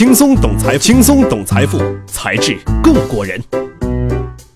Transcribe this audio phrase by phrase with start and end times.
[0.00, 3.38] 轻松懂财，轻松懂财富，才智更过人。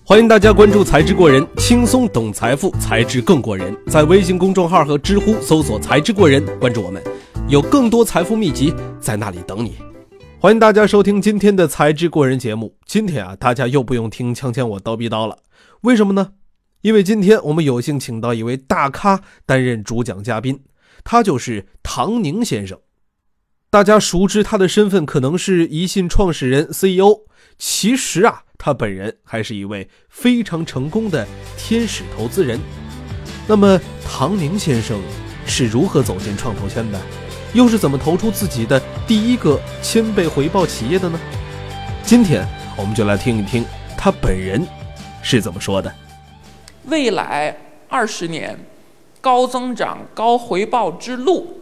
[0.03, 3.77] 欢迎大家关注“才智过人”，轻松懂财富，才智更过人。
[3.85, 6.99] 在微信公众号和知乎搜索“才智过人”，关注我们，
[7.47, 9.75] 有更多财富秘籍在那里等你。
[10.39, 12.75] 欢迎大家收听今天的“才智过人”节目。
[12.87, 15.37] 今天啊，大家又不用听锵锵我叨逼叨了，
[15.81, 16.31] 为什么呢？
[16.81, 20.59] 因为今天我们有幸请到一位大咖担任主讲嘉宾，
[21.03, 22.79] 他就是唐宁先生。
[23.69, 27.21] 大家熟知他的身份可能是宜信创始人 CEO，
[27.57, 32.57] 其实啊，他本人还是一位非常成功的天使投资人。
[33.47, 34.97] 那么，唐宁先生
[35.45, 36.99] 是如何走进创投圈的？
[37.53, 41.19] 又是怎么投出自己的第一个千倍回报企业的呢？
[42.03, 42.47] 今天
[42.77, 43.65] 我们就来听一听
[43.97, 44.65] 他本人
[45.21, 45.93] 是怎么说的。
[46.85, 47.57] 未来
[47.89, 48.57] 二十年
[49.19, 51.61] 高增长高回报之路。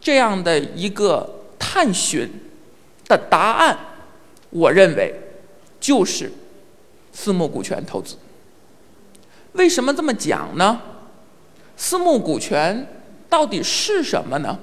[0.00, 2.28] 这样的一个探寻
[3.06, 3.78] 的答案，
[4.50, 5.14] 我认为
[5.80, 6.32] 就是
[7.12, 8.16] 私募股权投资。
[9.52, 10.80] 为什么这么讲呢？
[11.76, 12.86] 私募股权
[13.28, 14.58] 到底是什么呢？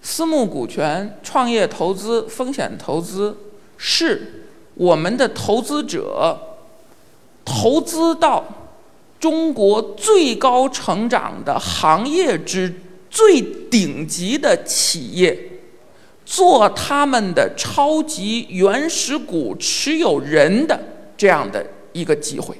[0.00, 3.36] 私募股权创业投资、风险投资，
[3.76, 6.38] 是我们的投资者
[7.44, 8.44] 投资到
[9.18, 12.72] 中国最高成长的行业之。
[13.10, 15.36] 最顶级的企业，
[16.24, 20.78] 做他们的超级原始股持有人的
[21.16, 22.54] 这样的一个机会，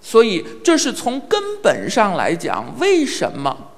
[0.00, 3.70] 所以这是从根本上来讲，为什么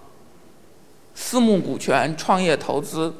[1.14, 3.12] 私募股权创业投资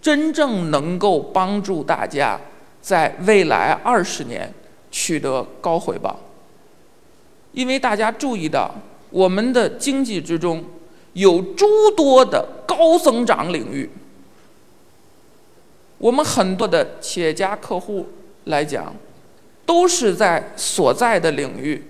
[0.00, 2.40] 真正能够帮助大家
[2.80, 4.54] 在未来二十年
[4.90, 6.20] 取得高回报？
[7.52, 8.74] 因为大家注意到。
[9.14, 10.64] 我们的经济之中
[11.12, 13.88] 有诸多的高增长领域，
[15.98, 18.08] 我们很多的企业家客户
[18.46, 18.92] 来讲，
[19.64, 21.80] 都是在所在的领域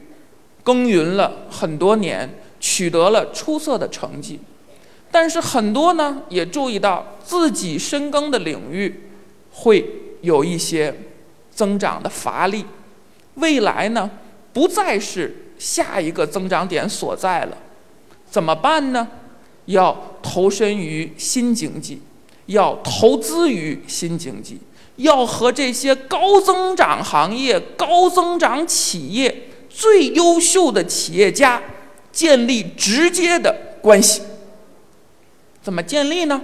[0.63, 2.29] 耕耘了很多年，
[2.61, 4.39] 取得了出色的成绩。
[5.11, 9.09] 但是很多呢，也注意到自己深耕的领域
[9.51, 9.89] 会
[10.21, 10.95] 有一些
[11.51, 12.67] 增长的乏力，
[13.37, 14.11] 未来呢，
[14.53, 15.35] 不再是。
[15.59, 17.57] 下一个增长点所在了，
[18.31, 19.09] 怎么办呢？
[19.67, 22.03] 要投身于新经济，
[22.47, 24.59] 要投资于新经济，
[24.97, 31.63] 要和这些高增长行业、高增长企业最优秀的企业家
[32.13, 34.21] 建立直接的关系。
[35.63, 36.43] 怎么建立呢？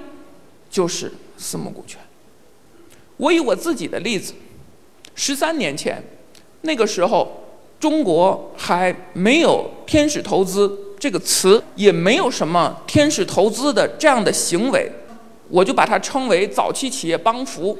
[0.71, 2.00] 就是私募股权。
[3.19, 4.32] 我以我自己的例子，
[5.15, 6.03] 十三年前，
[6.62, 7.37] 那个时候。
[7.81, 14.93] 中国还没有天使投资这个词，也没有什么天使投资的这样的行为，
[15.49, 17.79] 我就把它称为早期企业帮扶。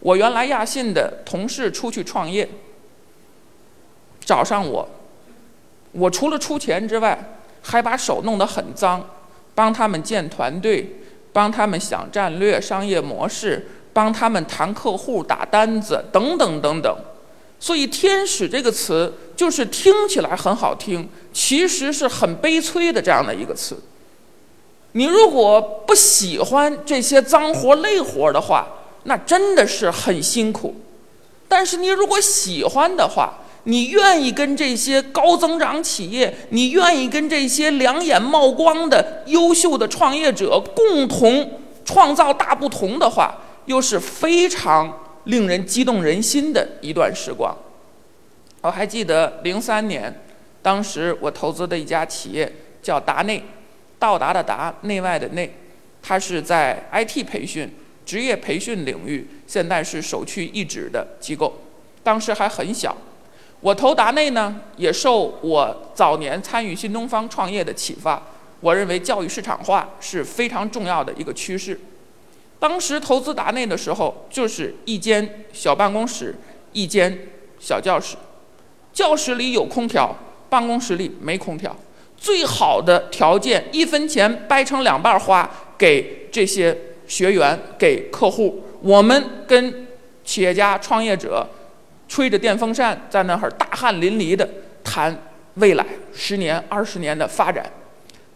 [0.00, 2.48] 我原来亚信的同事出去创业，
[4.24, 4.88] 找上我，
[5.92, 9.06] 我除了出钱之外，还把手弄得很脏，
[9.54, 11.00] 帮他们建团队，
[11.34, 16.96] 帮他们想战略、商业模式，帮他们谈客户、打单子，等等等等。
[17.62, 23.80] 所以“天使”这个词就是听起来很好听，其实是很悲催的这样的一个词。
[24.94, 28.66] 你如果不喜欢这些脏活累活的话，
[29.04, 30.74] 那真的是很辛苦；
[31.46, 44.98] 但是你如果喜欢的话，你愿意跟这些高增长企业，你愿意跟这些两眼冒光的优秀的创业者共同创造大不同的话，又是非常。
[45.24, 47.56] 令人激动人心的一段时光。
[48.60, 50.22] 我还记得零三年，
[50.62, 53.42] 当时我投资的一家企业叫达内，
[53.98, 55.52] 到达的达，内外的内，
[56.02, 57.70] 它是在 IT 培训、
[58.06, 61.60] 职业培训领域，现在是首屈一指的机构。
[62.02, 62.96] 当时还很小，
[63.60, 68.22] 我投达内呢，也受我早年参与新东方创业的启发。
[68.60, 71.80] 我认为教育市场化是非常重要的一个趋势。
[72.62, 76.32] 当时投资达内的时候，就是一间小办公室，
[76.72, 77.18] 一间
[77.58, 78.14] 小教室，
[78.92, 80.16] 教室里有空调，
[80.48, 81.76] 办公室里没空调。
[82.16, 86.78] 最好的条件，一分钱掰成两半花给这些
[87.08, 88.62] 学员、给客户。
[88.80, 89.88] 我们跟
[90.24, 91.44] 企业家、创业者
[92.06, 94.48] 吹着电风扇，在那儿大汗淋漓的
[94.84, 95.20] 谈
[95.54, 95.84] 未来
[96.14, 97.68] 十年、二十年的发展。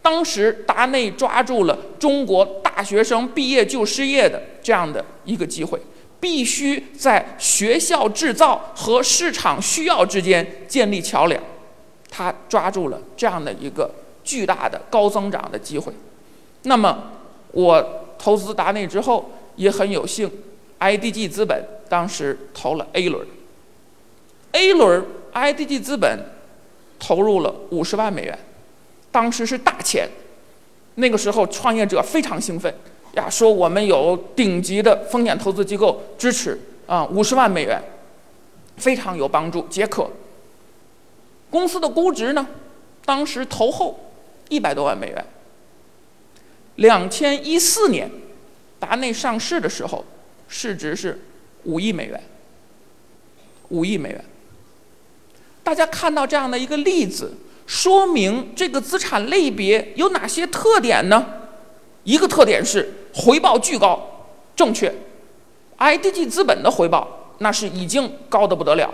[0.06, 5.80] 当时达内抓住了中国大学生毕业就失业的这样的一个机会，
[6.20, 11.42] 必须在学校制造和市场需要之间建立桥梁。
[12.08, 13.90] 他抓住了这样的一个
[14.22, 15.92] 巨大的高增长的机会。
[16.62, 17.10] 那么，
[17.50, 20.30] 我投资达内之后，也很有幸
[20.78, 23.26] ，IDG 资本当时投了 A 轮。
[24.52, 25.04] A 轮
[25.34, 26.16] IDG 资本
[27.00, 28.38] 投入了五十万美元，
[29.16, 30.06] 当时是大钱。
[30.96, 32.74] 那个时候创业者非常兴奋
[33.14, 37.82] 呀，说我们有顶级的风险投资机构支持啊，五十万美元，
[38.76, 40.10] 非常有帮助，解渴。
[41.48, 42.46] 公司的估值呢，
[43.06, 43.98] 当时投后
[44.50, 45.24] 一百多万美元。
[46.74, 48.10] 两千一四年，
[48.78, 50.04] 达内上市的时候，
[50.46, 51.18] 市值是
[51.64, 52.22] 五亿美元。
[53.70, 54.22] 五亿美元。
[55.62, 57.32] 大家看到这样的一个例子，
[57.66, 61.26] 说明这个资产类别有哪些特点呢？
[62.04, 64.92] 一个特点是回报巨高，正确。
[65.78, 68.92] IDG 资本的回报那是已经高的不得了。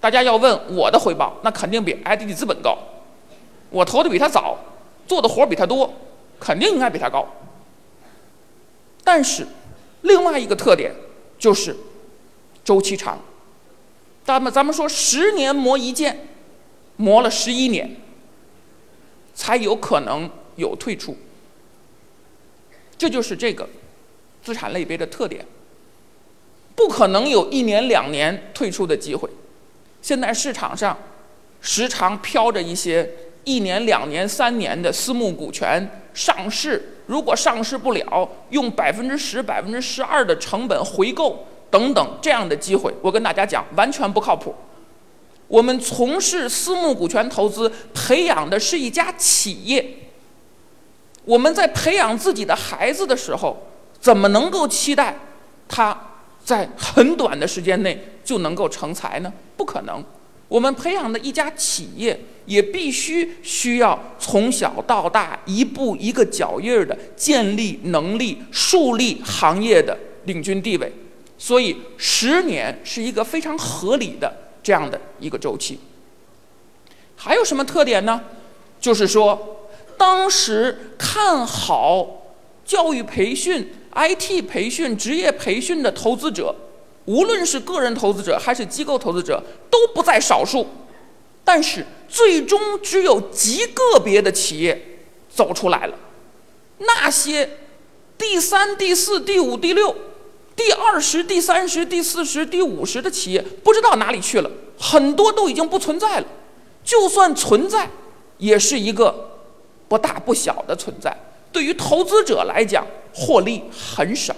[0.00, 2.76] 大家要问我的回报，那肯定比 IDG 资本高。
[3.70, 4.56] 我投的比他早，
[5.06, 5.92] 做的活比他多。
[6.38, 7.28] 肯定应该比他高，
[9.04, 9.46] 但是
[10.00, 10.90] 另外一个特点
[11.38, 11.76] 就是
[12.64, 13.18] 周期长。
[14.24, 16.28] 咱们咱们说十年磨一剑，
[16.96, 17.94] 磨了十一年，
[19.40, 21.16] 才有可能有退出。
[22.98, 23.66] 这就是这个
[24.42, 25.42] 资产类别的特点，
[26.76, 29.30] 不可能有一年两年退出的机会。
[30.02, 30.94] 现在市场上
[31.62, 33.10] 时常飘着一些
[33.44, 35.90] 一年、两年、三年的私募股权。
[36.12, 44.54] 上市如果上市不了，用百分之十、百分之十二的成本回购等等这样的机会，我跟大家讲，完全不靠谱。
[45.50, 49.84] 我们从事私募股权投资，培养的是一家企业。
[51.24, 53.66] 我们在培养自己的孩子的时候，
[54.00, 55.18] 怎么能够期待
[55.68, 55.96] 他
[56.44, 59.32] 在很短的时间内就能够成才呢？
[59.56, 60.04] 不可能。
[60.46, 62.18] 我们培养的一家企业。
[62.46, 70.92] 也必须需要从小到大一步一个脚印儿的建立能力，树立行业的领军地位，
[71.38, 75.78] 所以十年是一个非常合理的这样的一个周期。
[77.16, 78.20] 还有什么特点呢？
[78.80, 79.68] 就是说，
[79.98, 82.34] 当时看好
[82.64, 86.54] 教育培训、IT 培训、职业培训的投资者，
[87.04, 90.66] 无论是个人投资者还是机构投资者，都不在少数。
[91.44, 95.98] 但是最终只有极个别的企业走出来了，
[96.78, 97.58] 那些
[98.16, 99.94] 第三、第四、第五、第六、
[100.56, 106.26] 第二十、第三十、第四十、第五十的企业不知道哪里去了，很多都已经不存在了。
[106.84, 107.88] 就算存在，
[108.38, 109.30] 也是一个
[109.88, 111.16] 不大不小的存在。
[111.52, 114.34] 对于投资者来讲，获利很少。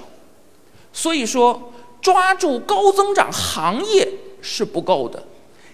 [0.92, 4.08] 所以说，抓住高增长行业
[4.40, 5.22] 是不够的。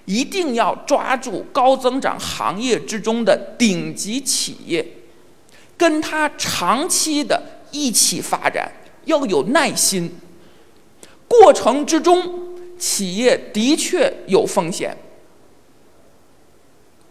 [0.04, 4.86] 一定要抓住高增长行业之中的顶级企业，
[5.76, 8.72] 跟它长期的一起发展，
[9.04, 10.10] 要有耐心。
[11.28, 14.96] 过程之中，企业的确有风险。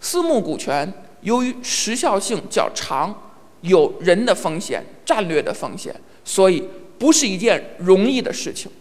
[0.01, 0.91] 私募股权
[1.21, 3.13] 由于时效性较长，
[3.61, 6.63] 有人的风险、战略的风险，所以
[6.97, 8.71] 不是一件容易的事情。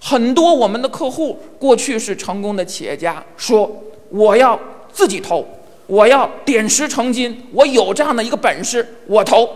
[0.00, 4.58] 很多我们的客户过去是成功的企业家，说我要
[4.92, 5.46] 自己投，
[5.86, 9.48] 我要点石成金，我有这样的一个本事，我投，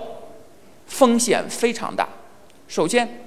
[0.86, 2.08] 风险非常大。
[2.68, 3.23] 首先，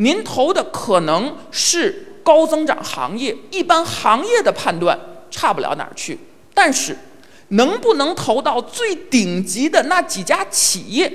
[0.00, 4.98] 您投的可能是高增长行业，一般行业的判断
[5.30, 6.18] 差不了哪儿去，
[6.54, 6.96] 但是
[7.48, 11.12] 能不能投到最顶级的那几家企业，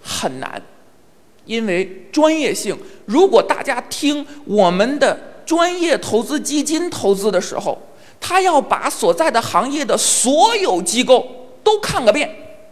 [0.00, 0.62] 很难。
[1.46, 2.76] 因为专业性，
[3.06, 7.76] 如果大家听我们的专业投资基金投资的时候，
[8.20, 11.26] 他要把所在的行业的所有机构
[11.64, 12.28] 都看个遍，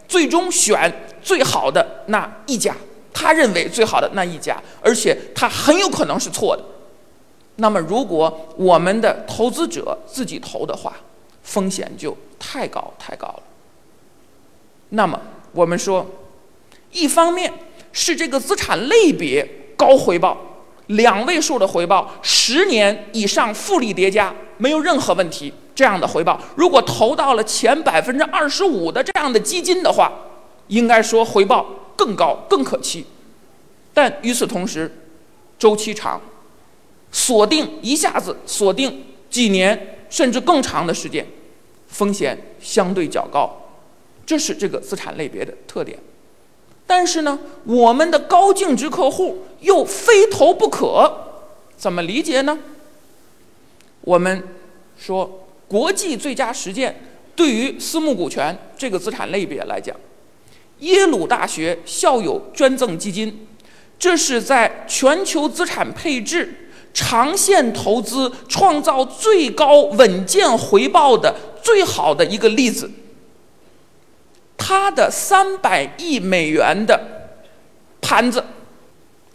[0.07, 2.75] 最终选最好的那一家，
[3.15, 6.63] 他认为最好的那一家，而且他很有可能是错的。
[7.55, 10.93] 那么，如果我们的投资者自己投的话，
[11.41, 13.43] 风险就太高太高了。
[14.89, 15.19] 那么，
[15.53, 16.05] 我们说，
[16.91, 17.51] 一方面。
[17.97, 20.37] 是这个资产类别高回报，
[20.87, 25.53] 两位数的回报，十年以上复利叠加，没有任何问题。
[25.73, 30.11] 这样的回报，如果投到了前百分之二十五的这样的基金的话，
[30.67, 33.05] 应该说回报更高、更可期。
[33.93, 34.91] 但与此同时，
[35.57, 36.21] 周期长，
[37.11, 41.25] 锁定一下子锁定几年甚至更长的时间，
[41.87, 43.49] 风险相对较高，
[44.25, 45.97] 这是这个资产类别的特点。
[46.87, 51.11] 但是呢，我们的高净值客户又非投不可，
[51.75, 52.59] 怎么理解呢？
[54.01, 54.43] 我们
[54.99, 57.01] 说，国际最佳实践
[57.35, 59.95] 对于私募股权这个资产类别来讲，
[60.79, 63.47] 耶鲁大学校友捐赠基金
[63.97, 72.91] 这是在全球资产配置、长线投资创造最高稳健回报的最好的一个例子。
[74.57, 76.99] 它的三百亿美元的
[78.01, 78.43] 盘子，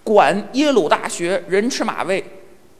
[0.02, 2.25] 管耶鲁大学人吃马喂，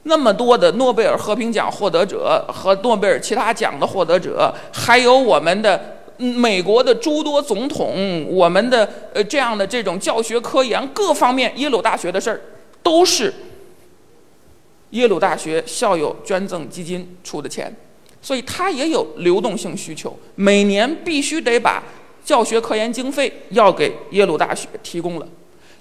[0.03, 12.41] 那么多的诺贝尔和平奖获得者和诺贝尔其他奖的获得者，还有我们的美国的诸多总统，我们的呃这样的这种教学科研各方面，耶鲁大学的事儿，
[12.83, 13.33] 都是
[14.91, 17.75] 耶鲁大学校友捐赠基金出的钱，
[18.21, 21.83] 所以它也有流动性需求，每年必须得把。
[22.23, 25.27] 教学科研经费要给耶鲁大学提供了，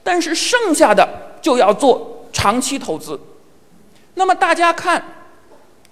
[0.02, 3.20] 但是剩下的就要做长期投资。
[4.14, 5.19] 那么大家看，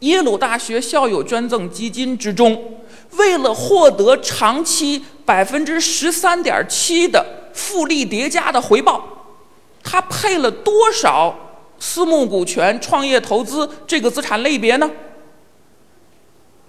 [0.01, 2.81] 耶鲁大学校友捐赠基金之中，
[3.13, 9.05] 为了获得长期百分之十三点七的复利叠加的回报，
[9.83, 11.35] 他配了多少
[11.79, 14.91] 私募股权、创业投资这个资产类别呢？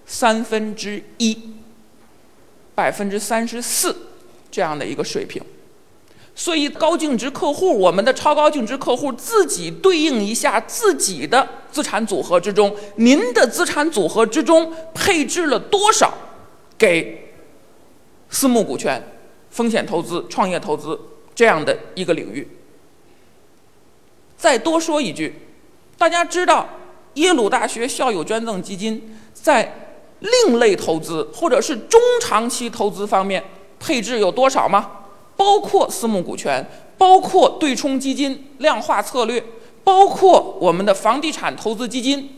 [0.06, 1.38] 三分之一。
[2.76, 3.94] 百分之三十四
[4.50, 5.44] 这样的一个水平，
[6.40, 16.14] 所以高净值客户，我们的超高净值客户自己对应一下自己的资产组合之中，您的资产组合之中配置了多少
[16.78, 17.34] 给
[18.30, 19.04] 私募股权、
[19.50, 20.98] 风险投资、创业投资
[21.36, 22.48] 这样的一个领域。
[24.38, 25.36] 再多说一句，
[25.98, 26.70] 大家知道
[27.16, 29.88] 耶鲁大学校友捐赠基金在。
[30.22, 33.42] 另类投资或者是中长期投资方面
[33.80, 34.99] 配置有多少吗？
[35.40, 39.42] 包括私募股权，包括对冲基金、量化策略，
[39.86, 42.30] 包括我们的房地产投资基金，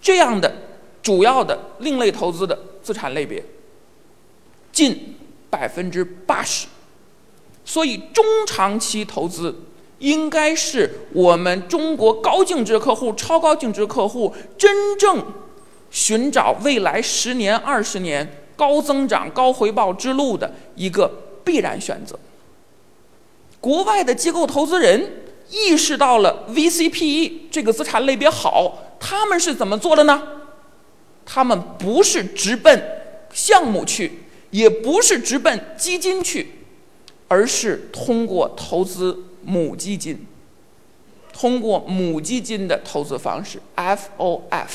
[0.00, 0.50] 这样的
[1.02, 3.44] 主要的另类投资的资产类别，
[4.72, 5.16] 近
[5.50, 6.66] 百分之八十。
[7.62, 9.54] 所以中长期投资
[9.98, 15.22] 应该是我们中国高净值客户、超高净值客户真正。
[15.90, 21.10] 寻找未来十年、二十年高增长、高回报之路的一个
[21.48, 22.18] 必然选择。
[23.58, 30.22] 国外的机构投资人意识到了 VCPE 这个资产类别好，他们是怎么做的呢？
[31.24, 32.82] 他们不是直奔
[33.32, 36.50] 项目去，也不是直奔基金去，
[37.28, 40.26] 而是通过投资母基金，
[41.32, 44.68] 通过母基金的投资方式 FOF。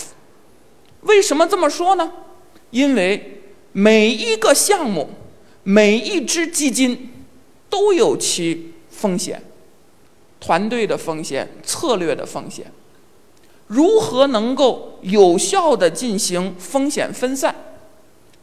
[1.02, 2.12] 为什么这么说呢？
[2.72, 5.10] 因为每一个项目、
[5.64, 7.10] 每一只基金
[7.70, 9.42] 都有其风险，
[10.40, 12.72] 团队的风险、策略的风险。
[13.68, 17.56] 如何能够有效的进行风险分散？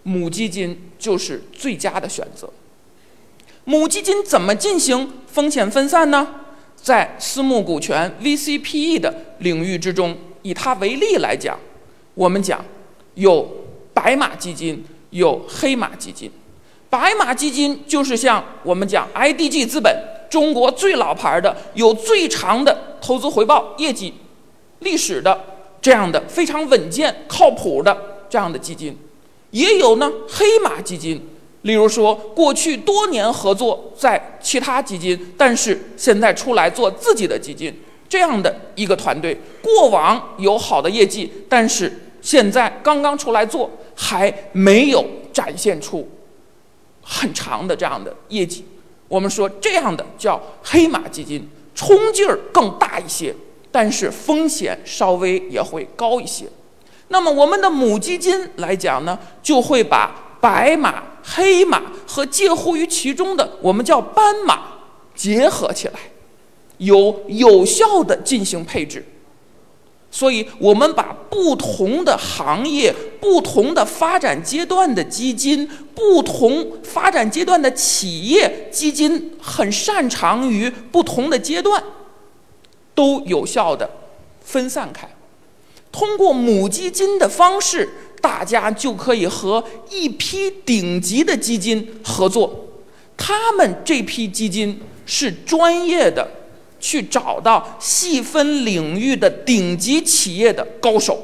[0.03, 2.50] 母基金就是最佳的选择。
[3.65, 6.27] 母基金怎么进行风险分散呢？
[6.75, 11.59] 在私募股权 VCPE 的领域之中，以它为例来讲。
[12.15, 12.65] 我们讲
[13.15, 13.47] 有
[13.93, 16.31] 白马基金，有黑马基金。
[16.90, 19.97] 白马基金就是像我们讲 IDG 资本，
[20.28, 24.12] 中国最老牌的、有最长的投资回报业绩
[24.80, 25.40] 历史的
[25.80, 27.97] 这样的非常稳健、靠谱的
[28.28, 28.99] 这样的基金。
[29.52, 31.25] 也有呢黑马基金，
[31.62, 37.73] 例如说过去多年合作在其他基金，但是现在出来做自己的基金
[38.09, 42.06] 这样的一个团队，过往有好的业绩，但是。
[42.23, 46.06] 现在刚刚出来做，还没有展现出
[47.12, 48.64] 很长的这样的业绩。
[49.09, 53.35] 我们说这样的叫黑马基金，冲劲儿更大一些，
[53.73, 56.47] 但是风险稍微也会高一些。
[57.09, 64.62] 那么我们的母基金来讲呢，就会把白马、黑马和介乎于其中的我们叫斑马
[65.17, 65.99] 结合起来，
[66.79, 69.05] 有有效的进行配置。
[70.12, 81.81] 所以，我们把不同的行业、不同的发展阶段的基金、不同发展阶段的企业基金，很擅长于不同的阶段，
[82.93, 83.88] 都有效的
[84.45, 85.09] 分散开。
[85.93, 87.88] 通过母基金的方式，
[88.21, 92.67] 大家就可以和一批顶级的基金合作。
[93.17, 96.39] 他们这批基金是专业的。
[96.81, 101.23] 去找到细分领域的顶级企业的高手，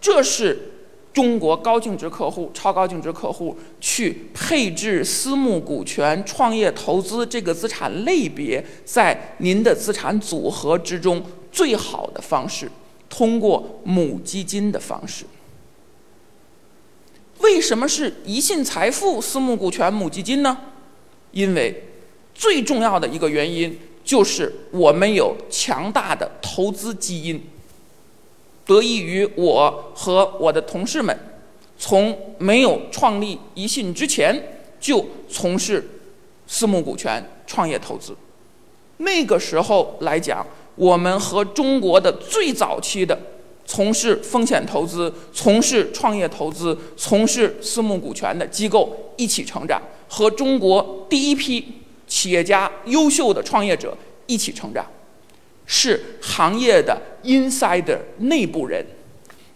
[0.00, 0.72] 这是
[1.12, 12.68] 中国高净值客户、超高净值客户去配置私募股权、创业投资这个资产类别，在您的资产组合之中最好的方式，
[13.08, 15.24] 通过母基金的方式。
[17.38, 20.56] 为什么是宜信财富私募股权母基金呢？
[21.30, 21.84] 因为
[22.34, 23.78] 最重要的一个原因。
[24.14, 27.42] 就是我们有强大的投资基因，
[28.64, 31.18] 得益于我和我的同事们，
[31.76, 35.98] 从没有创立宜信之前就从事
[36.46, 38.14] 私募股权创业投资。
[38.98, 43.18] 那个时候来讲，我们和中国的最早期的
[43.66, 51.66] 从事风险投资、从事创业投资、从事私募股权的机构一起成长，和中国第一批
[52.14, 53.92] 企业家、优秀的创业者
[54.28, 54.86] 一起成长，
[55.66, 58.86] 是行业的 insider 内部人。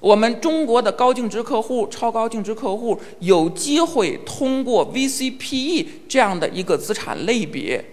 [0.01, 7.85] 我们中国的高净值客户、超高净值客户有机会通过 VCPE 这样的一个资产类别。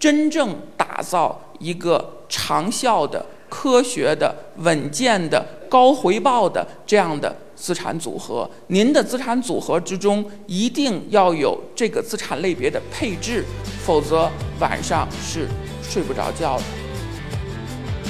[0.00, 8.48] 真正打造一个长效的、科学的、稳健的、高回报的这样的资产组合。
[8.68, 13.44] 您的资产组合之中一定要有这个资产类别的配置，
[13.84, 15.48] 否则晚上是
[15.82, 16.64] 睡不着觉的。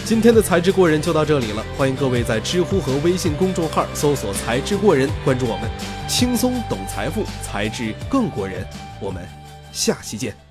[0.04, 5.68] 今天的才智过人就到这里了，欢迎各位在知乎和微信公众号搜索“才智过人”，关注我们，
[6.08, 8.64] 轻松懂财富，才智更过人。
[9.00, 9.20] 我们
[9.72, 10.45] 下期见。